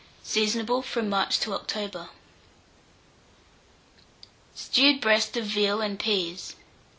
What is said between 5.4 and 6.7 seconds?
VEAL AND PEAS. 858.